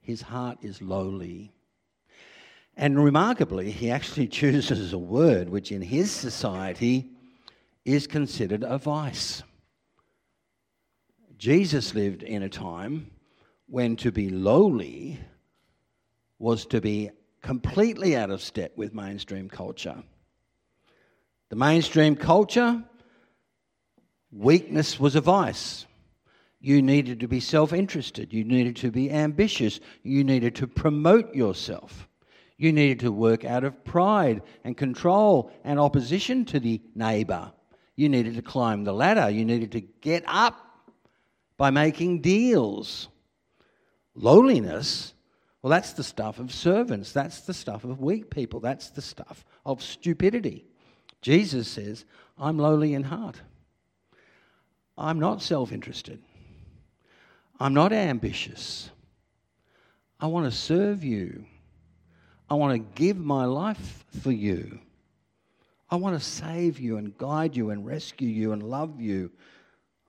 His 0.00 0.22
heart 0.22 0.58
is 0.62 0.80
lowly. 0.80 1.52
And 2.76 3.02
remarkably, 3.02 3.72
he 3.72 3.90
actually 3.90 4.28
chooses 4.28 4.92
a 4.92 4.98
word 4.98 5.48
which 5.48 5.72
in 5.72 5.82
his 5.82 6.12
society 6.12 7.10
is 7.84 8.06
considered 8.06 8.62
a 8.62 8.78
vice. 8.78 9.42
Jesus 11.36 11.96
lived 11.96 12.22
in 12.22 12.44
a 12.44 12.48
time 12.48 13.10
when 13.66 13.96
to 13.96 14.12
be 14.12 14.28
lowly 14.28 15.18
was 16.38 16.64
to 16.66 16.80
be 16.80 17.10
completely 17.42 18.16
out 18.16 18.30
of 18.30 18.42
step 18.42 18.76
with 18.76 18.94
mainstream 18.94 19.48
culture. 19.48 20.02
The 21.48 21.56
mainstream 21.56 22.16
culture, 22.16 22.82
weakness 24.30 25.00
was 25.00 25.16
a 25.16 25.20
vice. 25.20 25.86
You 26.60 26.82
needed 26.82 27.20
to 27.20 27.28
be 27.28 27.40
self 27.40 27.72
interested. 27.72 28.32
You 28.32 28.44
needed 28.44 28.76
to 28.76 28.90
be 28.90 29.10
ambitious. 29.10 29.80
You 30.02 30.24
needed 30.24 30.54
to 30.56 30.66
promote 30.66 31.34
yourself. 31.34 32.08
You 32.58 32.72
needed 32.72 33.00
to 33.00 33.10
work 33.10 33.46
out 33.46 33.64
of 33.64 33.84
pride 33.84 34.42
and 34.62 34.76
control 34.76 35.50
and 35.64 35.80
opposition 35.80 36.44
to 36.46 36.60
the 36.60 36.82
neighbour. 36.94 37.52
You 37.96 38.10
needed 38.10 38.34
to 38.34 38.42
climb 38.42 38.84
the 38.84 38.92
ladder. 38.92 39.30
You 39.30 39.46
needed 39.46 39.72
to 39.72 39.80
get 39.80 40.24
up 40.26 40.56
by 41.56 41.70
making 41.70 42.20
deals. 42.20 43.08
Lowliness, 44.14 45.14
well, 45.62 45.70
that's 45.70 45.92
the 45.92 46.02
stuff 46.02 46.38
of 46.38 46.52
servants. 46.52 47.12
That's 47.12 47.42
the 47.42 47.54
stuff 47.54 47.84
of 47.84 48.00
weak 48.00 48.30
people. 48.30 48.60
That's 48.60 48.90
the 48.90 49.02
stuff 49.02 49.44
of 49.66 49.82
stupidity. 49.82 50.64
Jesus 51.20 51.68
says, 51.68 52.04
I'm 52.38 52.58
lowly 52.58 52.94
in 52.94 53.04
heart. 53.04 53.40
I'm 54.96 55.20
not 55.20 55.42
self 55.42 55.72
interested. 55.72 56.22
I'm 57.58 57.74
not 57.74 57.92
ambitious. 57.92 58.90
I 60.18 60.26
want 60.26 60.50
to 60.50 60.56
serve 60.56 61.04
you. 61.04 61.44
I 62.48 62.54
want 62.54 62.72
to 62.72 63.00
give 63.00 63.18
my 63.18 63.44
life 63.44 64.04
for 64.22 64.32
you. 64.32 64.80
I 65.90 65.96
want 65.96 66.18
to 66.18 66.24
save 66.24 66.78
you 66.78 66.96
and 66.96 67.16
guide 67.16 67.56
you 67.56 67.70
and 67.70 67.84
rescue 67.84 68.28
you 68.28 68.52
and 68.52 68.62
love 68.62 69.00
you. 69.00 69.30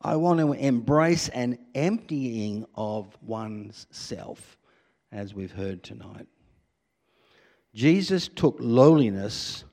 I 0.02 0.16
want 0.16 0.40
to 0.40 0.54
embrace 0.54 1.30
an 1.30 1.58
emptying 1.76 2.66
of 2.76 3.16
one's 3.22 3.88
self, 3.92 4.58
as 5.12 5.34
we've 5.34 5.52
heard 5.52 5.84
tonight. 5.84 6.28
Jesus 7.74 8.28
took 8.28 8.58
lowliness 8.60 9.64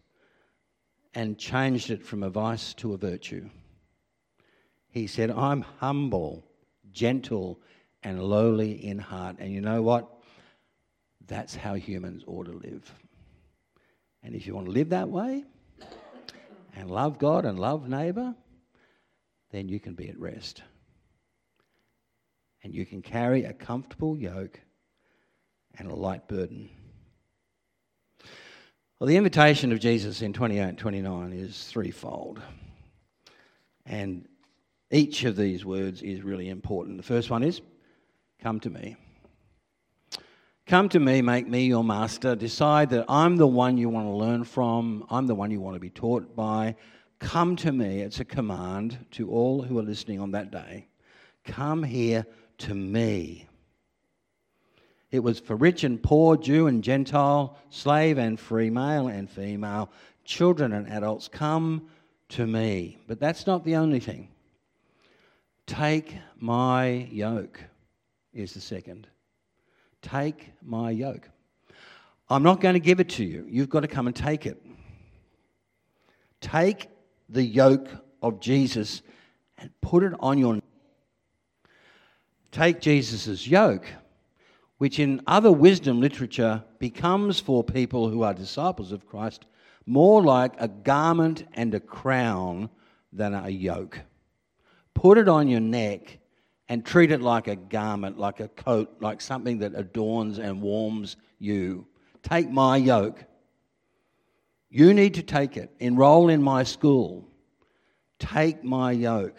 and 1.15 1.39
changed 1.39 1.91
it 1.91 2.05
from 2.05 2.23
a 2.23 2.31
vice 2.31 2.75
to 2.75 2.95
a 2.95 2.97
virtue. 2.97 3.49
He 4.91 5.07
said, 5.07 5.31
I'm 5.31 5.63
humble, 5.63 6.45
gentle, 6.93 7.61
and 8.03 8.23
lowly 8.23 8.85
in 8.85 8.99
heart. 8.99 9.37
And 9.39 9.53
you 9.53 9.61
know 9.61 9.83
what? 9.83 10.09
That's 11.27 11.55
how 11.55 11.75
humans 11.75 12.25
ought 12.27 12.47
to 12.47 12.53
live. 12.53 12.93
And 14.23 14.35
if 14.35 14.47
you 14.47 14.55
want 14.55 14.67
to 14.67 14.73
live 14.73 14.91
that 14.91 15.09
way 15.09 15.45
and 16.75 16.91
love 16.91 17.19
God 17.19 17.45
and 17.45 17.59
love 17.59 17.89
neighbour, 17.89 18.35
then 19.51 19.69
you 19.69 19.81
can 19.81 19.95
be 19.95 20.09
at 20.09 20.19
rest. 20.19 20.63
And 22.63 22.75
you 22.75 22.85
can 22.87 23.03
carry 23.03 23.45
a 23.45 23.53
comfortable 23.53 24.17
yoke 24.17 24.61
and 25.79 25.91
a 25.91 25.95
light 25.95 26.29
burden. 26.29 26.69
Well, 28.99 29.09
the 29.09 29.17
invitation 29.17 29.73
of 29.73 29.79
Jesus 29.79 30.23
in 30.23 30.33
28 30.33 30.61
and 30.61 30.79
29 30.79 31.33
is 31.33 31.65
threefold. 31.65 32.43
And 33.87 34.27
each 34.91 35.25
of 35.25 35.37
these 35.37 35.65
words 35.65 36.03
is 36.03 36.23
really 36.23 36.49
important. 36.49 36.97
The 36.97 37.03
first 37.03 37.31
one 37.31 37.43
is, 37.43 37.61
Come 38.41 38.61
to 38.61 38.71
me. 38.71 38.97
Come 40.67 40.89
to 40.91 41.01
me, 41.01 41.23
make 41.23 41.49
me 41.49 41.67
your 41.67 41.83
master. 41.83 42.37
Decide 42.37 42.91
that 42.91 43.07
I'm 43.09 43.37
the 43.37 43.47
one 43.47 43.79
you 43.79 43.89
want 43.89 44.07
to 44.07 44.13
learn 44.13 44.45
from, 44.45 45.05
I'm 45.11 45.27
the 45.27 45.35
one 45.35 45.51
you 45.51 45.61
want 45.61 45.75
to 45.75 45.81
be 45.81 45.91
taught 45.91 46.37
by. 46.37 46.77
Come 47.19 47.57
to 47.57 47.73
me. 47.73 48.03
It's 48.03 48.21
a 48.21 48.25
command 48.25 48.99
to 49.13 49.31
all 49.31 49.63
who 49.63 49.79
are 49.79 49.83
listening 49.83 50.21
on 50.21 50.31
that 50.33 50.53
day. 50.53 50.87
Come 51.45 51.83
here 51.83 52.27
to 52.59 52.75
me. 52.75 53.48
It 55.11 55.21
was 55.21 55.41
for 55.41 55.57
rich 55.57 55.85
and 55.85 56.03
poor, 56.03 56.37
Jew 56.37 56.67
and 56.67 56.85
Gentile, 56.85 57.57
slave 57.71 58.19
and 58.19 58.39
free, 58.39 58.71
male 58.71 59.09
and 59.09 59.29
female, 59.29 59.91
children 60.25 60.73
and 60.73 60.89
adults. 60.89 61.29
Come 61.29 61.89
to 62.31 62.47
me. 62.47 62.99
But 63.07 63.19
that's 63.19 63.47
not 63.47 63.65
the 63.65 63.77
only 63.77 64.01
thing. 64.01 64.29
Take 65.67 66.15
my 66.39 67.09
yoke 67.11 67.63
is 68.33 68.55
the 68.55 68.61
second. 68.61 69.07
Take 70.03 70.51
my 70.63 70.91
yoke. 70.91 71.29
I'm 72.31 72.43
not 72.43 72.61
going 72.61 72.75
to 72.75 72.81
give 72.81 73.01
it 73.01 73.09
to 73.11 73.25
you. 73.25 73.47
You've 73.49 73.71
got 73.71 73.81
to 73.81 73.89
come 73.89 74.07
and 74.07 74.15
take 74.15 74.45
it. 74.45 74.63
Take 76.41 76.89
the 77.29 77.43
yoke 77.43 77.89
of 78.23 78.41
Jesus 78.41 79.03
and 79.57 79.71
put 79.81 80.03
it 80.03 80.13
on 80.21 80.39
your 80.39 80.61
Take 82.51 82.81
Jesus' 82.81 83.47
yoke, 83.47 83.87
which 84.79 84.99
in 84.99 85.21
other 85.27 85.53
wisdom 85.53 86.01
literature 86.01 86.65
becomes 86.79 87.39
for 87.39 87.63
people 87.63 88.09
who 88.09 88.23
are 88.23 88.33
disciples 88.33 88.93
of 88.93 89.07
Christ 89.07 89.45
more 89.85 90.23
like 90.23 90.53
a 90.59 90.69
garment 90.69 91.45
and 91.55 91.75
a 91.75 91.81
crown 91.81 92.71
than 93.13 93.35
a 93.35 93.49
yoke. 93.49 94.01
Put 94.95 95.19
it 95.19 95.29
on 95.29 95.49
your 95.49 95.61
neck 95.61 96.19
and 96.69 96.85
treat 96.85 97.11
it 97.11 97.21
like 97.21 97.49
a 97.49 97.57
garment, 97.57 98.19
like 98.19 98.41
a 98.41 98.49
coat, 98.49 98.97
like 99.01 99.21
something 99.21 99.59
that 99.59 99.75
adorns 99.75 100.39
and 100.39 100.61
warms 100.61 101.17
you. 101.39 101.87
Take 102.23 102.51
my 102.51 102.77
yoke. 102.77 103.25
You 104.71 104.93
need 104.93 105.15
to 105.15 105.23
take 105.23 105.57
it. 105.57 105.71
Enroll 105.81 106.29
in 106.29 106.43
my 106.43 106.63
school. 106.63 107.27
Take 108.19 108.63
my 108.63 108.93
yoke. 108.93 109.39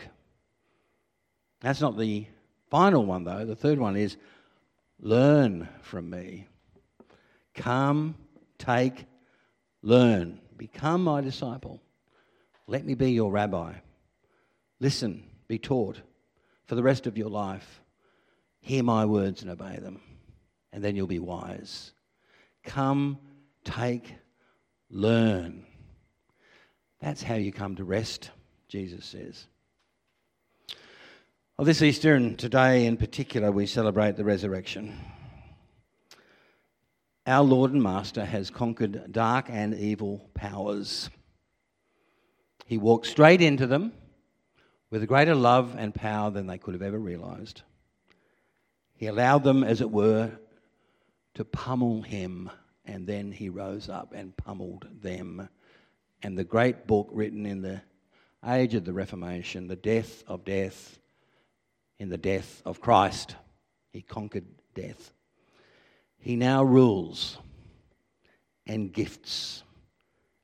That's 1.61 1.81
not 1.81 1.97
the 1.97 2.25
final 2.71 3.05
one, 3.05 3.23
though. 3.23 3.45
The 3.45 3.55
third 3.55 3.79
one 3.79 3.95
is 3.95 4.17
learn 4.99 5.67
from 5.81 6.09
me. 6.09 6.47
Come, 7.53 8.15
take, 8.57 9.05
learn. 9.81 10.39
Become 10.57 11.03
my 11.03 11.21
disciple. 11.21 11.81
Let 12.67 12.85
me 12.85 12.93
be 12.93 13.11
your 13.11 13.31
rabbi. 13.31 13.73
Listen, 14.79 15.23
be 15.47 15.57
taught 15.57 15.99
for 16.65 16.75
the 16.75 16.83
rest 16.83 17.07
of 17.07 17.17
your 17.17 17.29
life. 17.29 17.81
Hear 18.61 18.83
my 18.83 19.05
words 19.05 19.41
and 19.41 19.49
obey 19.49 19.77
them, 19.77 20.01
and 20.71 20.83
then 20.83 20.95
you'll 20.95 21.07
be 21.07 21.19
wise. 21.19 21.91
Come, 22.63 23.17
take, 23.63 24.13
learn. 24.89 25.65
That's 27.01 27.23
how 27.23 27.35
you 27.35 27.51
come 27.51 27.75
to 27.77 27.83
rest, 27.83 28.31
Jesus 28.67 29.05
says. 29.05 29.47
Well, 31.59 31.65
this 31.65 31.81
Easter 31.81 32.15
and 32.15 32.39
today 32.39 32.85
in 32.85 32.95
particular, 32.95 33.51
we 33.51 33.65
celebrate 33.65 34.15
the 34.15 34.23
resurrection. 34.23 34.97
Our 37.27 37.43
Lord 37.43 37.73
and 37.73 37.83
Master 37.83 38.23
has 38.23 38.49
conquered 38.49 39.11
dark 39.11 39.47
and 39.49 39.75
evil 39.75 40.29
powers. 40.33 41.09
He 42.65 42.77
walked 42.77 43.07
straight 43.07 43.41
into 43.41 43.67
them 43.67 43.91
with 44.89 45.03
a 45.03 45.05
greater 45.05 45.35
love 45.35 45.75
and 45.77 45.93
power 45.93 46.31
than 46.31 46.47
they 46.47 46.57
could 46.57 46.75
have 46.75 46.81
ever 46.81 46.97
realized. 46.97 47.63
He 48.95 49.07
allowed 49.07 49.43
them, 49.43 49.61
as 49.65 49.81
it 49.81 49.91
were, 49.91 50.31
to 51.33 51.43
pummel 51.43 52.03
him, 52.03 52.49
and 52.85 53.05
then 53.05 53.33
he 53.33 53.49
rose 53.49 53.89
up 53.89 54.13
and 54.15 54.37
pummeled 54.37 54.87
them. 55.01 55.49
And 56.23 56.37
the 56.37 56.45
great 56.45 56.87
book 56.87 57.09
written 57.11 57.45
in 57.45 57.61
the 57.61 57.81
age 58.47 58.75
of 58.75 58.85
the 58.85 58.93
Reformation, 58.93 59.67
the 59.67 59.75
death 59.75 60.23
of 60.25 60.45
death, 60.45 60.95
in 61.99 62.09
the 62.09 62.17
death 62.17 62.61
of 62.65 62.81
Christ, 62.81 63.35
he 63.91 64.01
conquered 64.01 64.45
death. 64.73 65.13
He 66.17 66.35
now 66.35 66.63
rules 66.63 67.37
and 68.65 68.91
gifts 68.91 69.63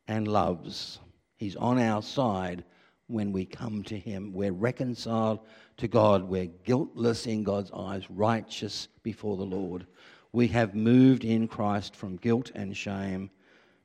and 0.07 0.27
loves. 0.27 0.99
He's 1.37 1.55
on 1.55 1.79
our 1.79 2.01
side 2.01 2.63
when 3.07 3.31
we 3.31 3.45
come 3.45 3.83
to 3.83 3.97
Him. 3.97 4.33
We're 4.33 4.51
reconciled 4.51 5.39
to 5.77 5.87
God. 5.87 6.23
We're 6.23 6.45
guiltless 6.45 7.27
in 7.27 7.43
God's 7.43 7.71
eyes, 7.71 8.09
righteous 8.09 8.87
before 9.03 9.37
the 9.37 9.43
Lord. 9.43 9.85
We 10.31 10.47
have 10.49 10.75
moved 10.75 11.23
in 11.23 11.47
Christ 11.47 11.95
from 11.95 12.17
guilt 12.17 12.51
and 12.55 12.75
shame 12.75 13.29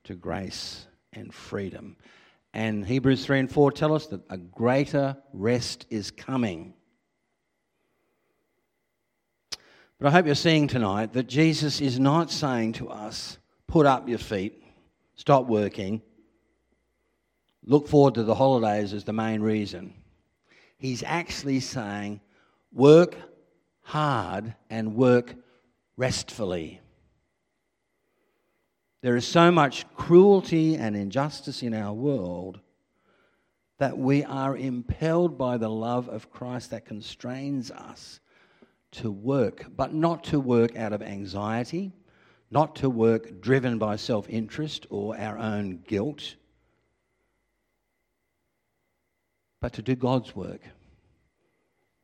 to 0.05 0.15
grace 0.15 0.87
and 1.13 1.33
freedom. 1.33 1.97
And 2.53 2.85
Hebrews 2.85 3.25
3 3.25 3.41
and 3.41 3.51
4 3.51 3.73
tell 3.73 3.95
us 3.95 4.07
that 4.07 4.23
a 4.31 4.39
greater 4.39 5.17
rest 5.33 5.87
is 5.91 6.11
coming. 6.11 6.75
But 10.01 10.09
I 10.09 10.13
hope 10.13 10.25
you're 10.25 10.35
seeing 10.35 10.67
tonight 10.67 11.13
that 11.13 11.29
Jesus 11.29 11.83
is 11.83 12.01
not 12.01 12.31
saying 12.31 12.73
to 12.75 12.89
us, 12.89 13.37
put 13.67 13.85
up 13.85 14.09
your 14.09 14.17
feet, 14.17 14.65
stop 15.15 15.45
working, 15.45 16.01
look 17.67 17.87
forward 17.87 18.15
to 18.15 18.23
the 18.23 18.35
holidays 18.35 18.95
as 18.95 19.05
the 19.05 19.13
main 19.13 19.43
reason. 19.43 19.93
He's 20.79 21.03
actually 21.03 21.61
saying, 21.61 22.23
work 22.73 23.15
hard 23.83 24.55
and 24.71 24.95
work 24.95 25.35
restfully. 25.99 26.81
There 29.03 29.17
is 29.17 29.29
so 29.29 29.51
much 29.51 29.85
cruelty 29.97 30.77
and 30.77 30.97
injustice 30.97 31.63
in 31.63 31.75
our 31.75 31.93
world 31.93 32.59
that 33.77 33.99
we 33.99 34.25
are 34.25 34.57
impelled 34.57 35.37
by 35.37 35.59
the 35.59 35.69
love 35.69 36.09
of 36.09 36.31
Christ 36.31 36.71
that 36.71 36.87
constrains 36.87 37.71
us 37.71 38.21
to 38.93 39.11
work, 39.11 39.67
but 39.77 39.95
not 39.95 40.25
to 40.25 40.41
work 40.41 40.77
out 40.77 40.93
of 40.93 41.03
anxiety, 41.03 41.93
not 42.51 42.77
to 42.77 42.91
work 42.91 43.41
driven 43.41 43.79
by 43.79 43.97
self 43.97 44.29
interest 44.29 44.87
or 44.91 45.17
our 45.17 45.39
own 45.39 45.83
guilt, 45.87 46.35
but 49.61 49.73
to 49.75 49.83
do 49.83 49.95
God's 49.95 50.35
work. 50.35 50.61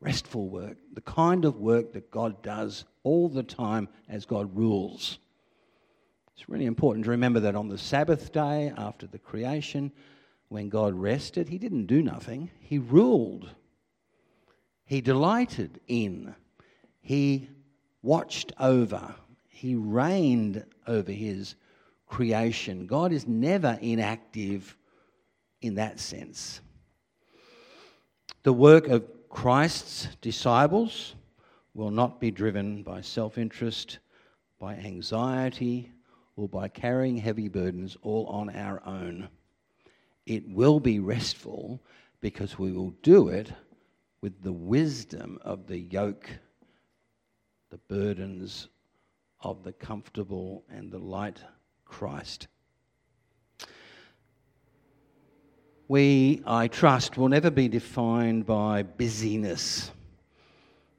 Restful 0.01 0.49
work, 0.49 0.77
the 0.93 1.01
kind 1.01 1.45
of 1.45 1.57
work 1.57 1.93
that 1.95 2.11
God 2.11 2.43
does 2.43 2.85
all 3.03 3.29
the 3.29 3.43
time 3.43 3.89
as 4.09 4.27
God 4.27 4.55
rules. 4.55 5.19
It's 6.35 6.49
really 6.51 6.67
important 6.67 7.07
to 7.07 7.11
remember 7.11 7.41
that 7.41 7.57
on 7.57 7.69
the 7.69 7.79
Sabbath 7.79 8.31
day 8.31 8.71
after 8.77 9.07
the 9.07 9.19
creation, 9.19 9.91
when 10.49 10.69
God 10.69 10.95
rested, 10.95 11.49
He 11.49 11.59
didn't 11.59 11.87
do 11.87 12.03
nothing, 12.03 12.51
He 12.61 12.79
ruled. 12.79 13.49
He 14.85 15.01
delighted 15.01 15.81
in. 15.89 16.35
He 17.07 17.49
watched 18.03 18.51
over. 18.59 19.15
He 19.47 19.77
reigned 19.77 20.65
over 20.89 21.13
His 21.13 21.55
creation. 22.09 22.89
God 22.89 23.13
is 23.13 23.29
never 23.29 23.79
inactive 23.81 24.77
in 25.63 25.77
that 25.77 26.01
sense. 26.01 26.61
The 28.43 28.53
work 28.53 28.89
of 28.89 29.05
Christ's 29.29 30.09
disciples 30.21 31.15
will 31.75 31.93
not 31.93 32.19
be 32.19 32.33
driven 32.33 32.83
by 32.83 33.03
self 33.03 33.39
interest, 33.39 34.01
by 34.59 34.75
anxiety, 34.75 35.93
or 36.35 36.49
by 36.49 36.67
carrying 36.67 37.19
heavy 37.19 37.47
burdens 37.47 37.97
all 38.03 38.27
on 38.27 38.51
our 38.51 38.83
own. 38.85 39.29
It 40.27 40.43
will 40.49 40.81
be 40.81 40.99
restful 40.99 41.81
because 42.21 42.59
we 42.59 42.73
will 42.73 42.95
do 43.05 43.29
it 43.29 43.53
with 44.23 44.43
the 44.43 44.53
wisdom 44.53 45.39
of 45.43 45.69
the 45.69 45.79
yoke, 45.79 46.29
the 47.71 47.79
burdens 47.89 48.69
of 49.41 49.65
the 49.65 49.73
comfortable 49.73 50.65
and 50.71 50.91
the 50.91 50.99
light 50.99 51.41
Christ. 51.85 52.49
We, 55.89 56.43
I 56.47 56.67
trust, 56.67 57.17
will 57.17 57.29
never 57.29 57.51
be 57.51 57.69
defined 57.69 58.45
by 58.45 58.83
busyness, 58.83 59.93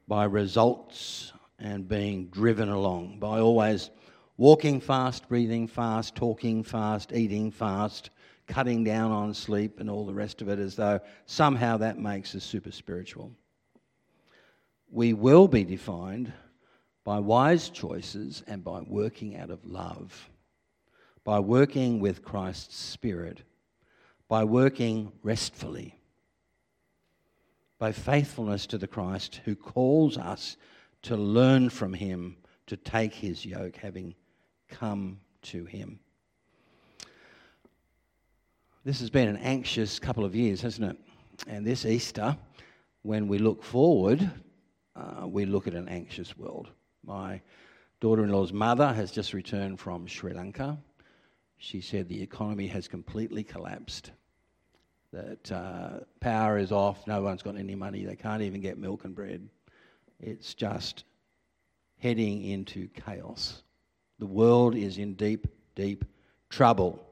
by 0.06 0.24
results 0.24 1.32
and 1.58 1.86
being 1.86 2.28
driven 2.28 2.70
along, 2.70 3.18
by 3.18 3.40
always 3.40 3.90
walking 4.38 4.80
fast, 4.80 5.28
breathing 5.28 5.66
fast, 5.66 6.14
talking 6.14 6.62
fast, 6.62 7.12
eating 7.12 7.50
fast, 7.50 8.08
cutting 8.46 8.82
down 8.82 9.10
on 9.10 9.34
sleep, 9.34 9.78
and 9.78 9.90
all 9.90 10.06
the 10.06 10.14
rest 10.14 10.40
of 10.40 10.48
it, 10.48 10.58
as 10.58 10.74
though 10.74 11.00
somehow 11.26 11.76
that 11.76 11.98
makes 11.98 12.34
us 12.34 12.44
super 12.44 12.70
spiritual. 12.70 13.30
We 14.90 15.12
will 15.12 15.48
be 15.48 15.64
defined 15.64 16.32
by 17.04 17.18
wise 17.18 17.70
choices 17.70 18.42
and 18.46 18.62
by 18.62 18.80
working 18.80 19.36
out 19.36 19.50
of 19.50 19.64
love, 19.64 20.28
by 21.24 21.38
working 21.38 22.00
with 22.00 22.22
Christ's 22.22 22.76
Spirit, 22.76 23.42
by 24.28 24.44
working 24.44 25.12
restfully, 25.22 25.98
by 27.78 27.92
faithfulness 27.92 28.66
to 28.66 28.78
the 28.78 28.86
Christ 28.86 29.40
who 29.44 29.54
calls 29.54 30.18
us 30.18 30.56
to 31.02 31.16
learn 31.16 31.70
from 31.70 31.94
him, 31.94 32.36
to 32.66 32.76
take 32.76 33.14
his 33.14 33.46
yoke, 33.46 33.76
having 33.76 34.14
come 34.68 35.20
to 35.42 35.64
him. 35.64 36.00
This 38.84 39.00
has 39.00 39.10
been 39.10 39.28
an 39.28 39.36
anxious 39.38 39.98
couple 39.98 40.24
of 40.24 40.34
years, 40.34 40.60
hasn't 40.60 40.90
it? 40.90 40.96
And 41.46 41.66
this 41.66 41.84
Easter, 41.84 42.36
when 43.02 43.28
we 43.28 43.38
look 43.38 43.62
forward, 43.62 44.30
uh, 44.96 45.26
we 45.26 45.44
look 45.44 45.66
at 45.66 45.74
an 45.74 45.88
anxious 45.88 46.36
world. 46.36 46.70
My 47.08 47.40
daughter 48.00 48.22
in 48.22 48.30
law's 48.30 48.52
mother 48.52 48.92
has 48.92 49.10
just 49.10 49.32
returned 49.32 49.80
from 49.80 50.06
Sri 50.06 50.34
Lanka. 50.34 50.76
She 51.56 51.80
said 51.80 52.06
the 52.06 52.20
economy 52.20 52.66
has 52.66 52.86
completely 52.86 53.42
collapsed, 53.42 54.10
that 55.10 55.50
uh, 55.50 56.00
power 56.20 56.58
is 56.58 56.70
off, 56.70 57.06
no 57.06 57.22
one's 57.22 57.42
got 57.42 57.56
any 57.56 57.74
money, 57.74 58.04
they 58.04 58.14
can't 58.14 58.42
even 58.42 58.60
get 58.60 58.76
milk 58.76 59.06
and 59.06 59.14
bread. 59.14 59.48
It's 60.20 60.52
just 60.52 61.04
heading 61.96 62.44
into 62.44 62.88
chaos. 62.88 63.62
The 64.18 64.26
world 64.26 64.74
is 64.74 64.98
in 64.98 65.14
deep, 65.14 65.46
deep 65.74 66.04
trouble. 66.50 67.02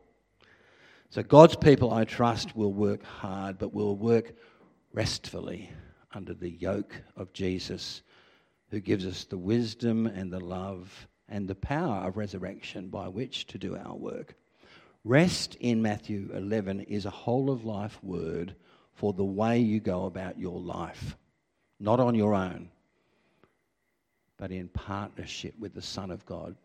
So, 1.09 1.22
God's 1.22 1.56
people, 1.56 1.94
I 1.94 2.04
trust, 2.04 2.54
will 2.54 2.74
work 2.74 3.02
hard, 3.02 3.56
but 3.56 3.72
will 3.72 3.96
work 3.96 4.35
restfully 4.92 5.70
under 6.12 6.35
the 6.35 6.50
yoke 6.50 6.94
of 7.16 7.32
Jesus, 7.32 8.02
who 8.70 8.81
gives 8.81 9.07
us 9.07 9.24
the 9.24 9.38
wisdom 9.38 10.07
and 10.07 10.33
the 10.33 10.40
love 10.40 11.09
and 11.29 11.48
the 11.48 11.55
power 11.55 12.07
of 12.07 12.16
resurrection 12.16 12.88
by 12.88 13.09
which 13.09 13.46
to 13.48 13.59
do 13.59 13.76
our 13.76 13.94
work. 13.94 14.35
Rest 15.05 15.57
in 15.61 15.83
Matthew 15.83 16.31
11 16.35 16.81
is 16.81 17.07
a 17.07 17.11
whole 17.11 17.50
of 17.50 17.64
life 17.64 17.98
word 18.02 18.57
for 18.94 19.12
the 19.12 19.24
way 19.24 19.59
you 19.59 19.79
go 19.79 20.07
about 20.07 20.38
your 20.38 20.59
life, 20.59 21.16
not 21.79 22.00
on 22.00 22.14
your 22.14 22.35
own, 22.35 22.70
but 24.37 24.50
in 24.50 24.68
partnership 24.68 25.55
with 25.59 25.74
the 25.74 25.83
Son 25.83 26.11
of 26.11 26.26
God 26.26 26.57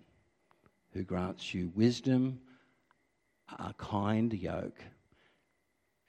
who 0.94 1.04
grants 1.04 1.54
you 1.54 1.72
wisdom, 1.76 2.40
a 3.60 3.74
kind 3.78 4.34
yoke, 4.34 4.80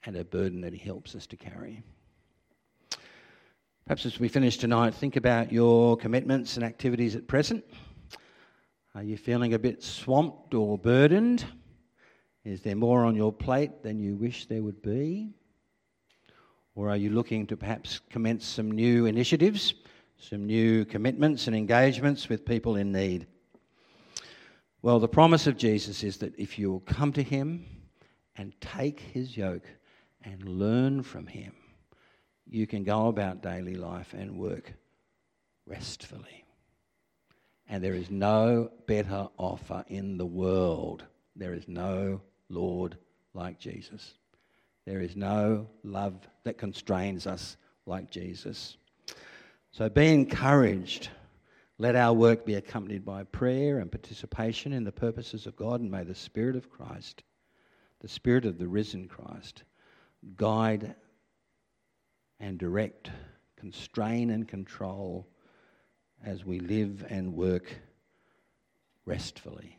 and 0.05 0.15
a 0.15 0.25
burden 0.25 0.61
that 0.61 0.73
He 0.73 0.79
helps 0.79 1.15
us 1.15 1.25
to 1.27 1.37
carry. 1.37 1.83
Perhaps 3.85 4.05
as 4.05 4.17
we 4.17 4.29
finish 4.29 4.55
tonight, 4.55 4.93
think 4.93 5.17
about 5.17 5.51
your 5.51 5.97
commitments 5.97 6.55
and 6.55 6.63
activities 6.63 7.17
at 7.17 7.27
present. 7.27 7.65
Are 8.95 9.03
you 9.03 9.17
feeling 9.17 9.53
a 9.53 9.59
bit 9.59 9.83
swamped 9.83 10.53
or 10.53 10.77
burdened? 10.77 11.43
Is 12.45 12.61
there 12.61 12.77
more 12.77 13.03
on 13.03 13.13
your 13.13 13.33
plate 13.33 13.83
than 13.83 13.99
you 13.99 14.15
wish 14.15 14.45
there 14.45 14.63
would 14.63 14.81
be? 14.81 15.33
Or 16.75 16.89
are 16.89 16.95
you 16.95 17.09
looking 17.09 17.45
to 17.47 17.57
perhaps 17.57 17.99
commence 18.09 18.45
some 18.47 18.71
new 18.71 19.05
initiatives, 19.05 19.73
some 20.17 20.45
new 20.45 20.85
commitments 20.85 21.47
and 21.47 21.55
engagements 21.55 22.29
with 22.29 22.45
people 22.45 22.77
in 22.77 22.93
need? 22.93 23.27
Well, 24.81 25.01
the 25.01 25.09
promise 25.09 25.45
of 25.45 25.57
Jesus 25.57 26.05
is 26.05 26.15
that 26.19 26.33
if 26.39 26.57
you 26.57 26.71
will 26.71 26.79
come 26.79 27.11
to 27.11 27.23
him 27.23 27.65
and 28.37 28.53
take 28.61 29.01
his 29.01 29.35
yoke 29.35 29.67
and 30.23 30.47
learn 30.47 31.03
from 31.03 31.27
him, 31.27 31.53
you 32.49 32.67
can 32.67 32.83
go 32.83 33.07
about 33.07 33.41
daily 33.41 33.75
life 33.75 34.13
and 34.13 34.37
work 34.37 34.73
restfully. 35.65 36.45
And 37.69 37.83
there 37.83 37.93
is 37.93 38.11
no 38.11 38.71
better 38.85 39.27
offer 39.37 39.83
in 39.87 40.17
the 40.17 40.25
world. 40.25 41.03
There 41.35 41.53
is 41.53 41.67
no 41.67 42.21
Lord 42.49 42.97
like 43.33 43.57
Jesus. 43.57 44.13
There 44.85 45.01
is 45.01 45.15
no 45.15 45.67
love 45.83 46.27
that 46.43 46.57
constrains 46.57 47.25
us 47.25 47.57
like 47.85 48.11
Jesus. 48.11 48.77
So 49.71 49.89
be 49.89 50.13
encouraged 50.13 51.09
let 51.79 51.95
our 51.95 52.13
work 52.13 52.45
be 52.45 52.55
accompanied 52.55 53.03
by 53.03 53.23
prayer 53.23 53.79
and 53.79 53.91
participation 53.91 54.73
in 54.73 54.83
the 54.83 54.91
purposes 54.91 55.47
of 55.47 55.55
God, 55.55 55.81
and 55.81 55.89
may 55.89 56.03
the 56.03 56.13
Spirit 56.13 56.55
of 56.55 56.69
Christ, 56.69 57.23
the 57.99 58.07
Spirit 58.07 58.45
of 58.45 58.59
the 58.59 58.67
risen 58.67 59.07
Christ, 59.07 59.63
guide 60.37 60.95
and 62.43 62.59
direct, 62.59 63.09
constrain 63.55 64.29
and 64.31 64.49
control 64.49 65.25
as 66.25 66.43
we 66.43 66.59
live 66.59 67.05
and 67.09 67.33
work 67.33 67.73
restfully. 69.05 69.77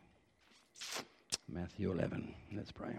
Matthew 1.46 1.92
11. 1.92 2.35
Let's 2.57 2.72
pray. 2.72 2.98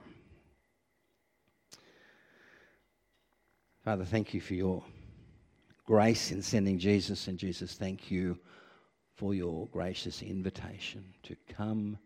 Father, 3.84 4.06
thank 4.06 4.36
you 4.36 4.42
for 4.42 4.54
your 4.54 4.84
grace 5.84 6.30
in 6.30 6.44
sending 6.44 6.78
Jesus, 6.78 7.28
and 7.28 7.40
Jesus, 7.40 7.74
thank 7.74 8.12
you 8.12 8.38
for 9.16 9.34
your 9.34 9.68
gracious 9.68 10.22
invitation 10.22 11.04
to 11.24 11.36
come, 11.50 11.98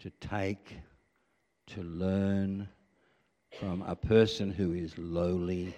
to 0.00 0.10
take, 0.20 0.76
to 1.68 1.82
learn 1.82 2.68
from 3.58 3.80
a 3.82 3.96
person 3.96 4.50
who 4.50 4.74
is 4.74 4.98
lowly 4.98 5.74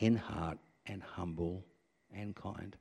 in 0.00 0.16
heart 0.16 0.58
and 0.86 1.02
humble 1.02 1.64
and 2.12 2.34
kind. 2.34 2.76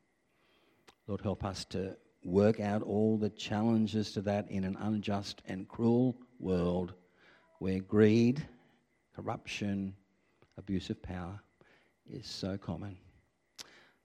Lord, 1.08 1.22
help 1.22 1.44
us 1.44 1.66
to 1.66 1.98
work 2.24 2.60
out 2.60 2.82
all 2.82 3.18
the 3.18 3.30
challenges 3.30 4.12
to 4.14 4.22
that 4.22 4.50
in 4.50 4.64
an 4.64 4.78
unjust 4.80 5.42
and 5.46 5.68
cruel 5.68 6.16
world 6.40 6.94
where 7.60 7.80
greed, 7.80 8.46
corruption, 9.16 9.94
abuse 10.58 10.90
of 10.90 11.02
power 11.02 11.40
is 12.10 12.28
so 12.28 12.58
common. 12.58 12.98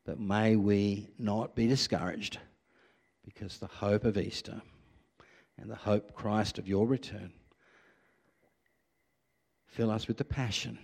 But 0.04 0.18
may 0.18 0.56
we 0.56 1.08
not 1.18 1.54
be 1.54 1.66
discouraged 1.66 2.38
because 3.24 3.58
the 3.58 3.66
hope 3.66 4.04
of 4.04 4.16
Easter 4.16 4.60
and 5.60 5.70
the 5.70 5.76
hope, 5.76 6.14
Christ, 6.14 6.58
of 6.58 6.66
your 6.66 6.86
return 6.86 7.32
fill 9.66 9.90
us 9.90 10.08
with 10.08 10.16
the 10.16 10.24
passion, 10.24 10.78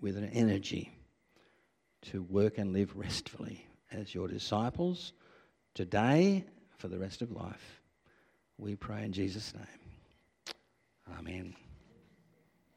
with 0.00 0.16
an 0.16 0.30
energy 0.32 0.90
to 2.04 2.22
work 2.22 2.58
and 2.58 2.72
live 2.72 2.96
restfully 2.96 3.66
as 3.92 4.14
your 4.14 4.28
disciples 4.28 5.12
today 5.74 6.44
for 6.76 6.88
the 6.88 6.98
rest 6.98 7.22
of 7.22 7.30
life. 7.30 7.80
We 8.58 8.76
pray 8.76 9.04
in 9.04 9.12
Jesus' 9.12 9.52
name. 9.54 11.16
Amen. 11.18 11.54